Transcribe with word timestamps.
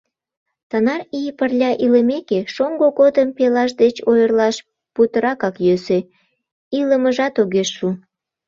Тынар 0.69 1.01
ий 1.19 1.29
пырля 1.37 1.71
илымеке, 1.83 2.39
шоҥго 2.53 2.87
годым 2.99 3.27
пелаш 3.37 3.71
деч 3.81 3.95
ойырлаш 4.09 4.55
путыракак 4.93 5.55
йӧсӧ, 5.65 5.99
илымыжат 6.79 7.35
огеш 7.41 7.69
шу. 7.77 7.89